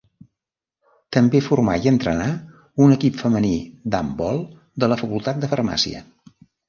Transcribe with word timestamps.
També 1.17 1.41
formà 1.47 1.75
i 1.83 1.91
entrenà 1.91 2.29
un 2.85 2.95
equip 2.95 3.19
femení 3.25 3.53
d'handbol 3.97 4.41
de 4.85 4.91
la 4.93 4.99
Facultat 5.03 5.43
de 5.45 5.51
Farmàcia. 5.53 6.03